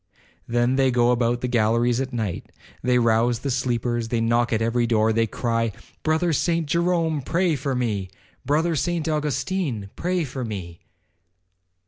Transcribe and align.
Then 0.47 0.77
they 0.77 0.89
go 0.89 1.11
about 1.11 1.41
the 1.41 1.47
galleries 1.47 2.01
at 2.01 2.11
night, 2.11 2.51
they 2.81 2.97
rouse 2.97 3.37
the 3.41 3.51
sleepers, 3.51 4.07
they 4.07 4.19
knock 4.19 4.51
at 4.51 4.59
every 4.59 4.87
door,—they 4.87 5.27
cry, 5.27 5.71
'Brother 6.01 6.33
Saint 6.33 6.65
Jerome, 6.65 7.21
pray 7.21 7.55
for 7.55 7.75
me,—Brother 7.75 8.75
Saint 8.75 9.07
Augustine, 9.07 9.91
pray 9.95 10.23
for 10.23 10.43
me.' 10.43 10.79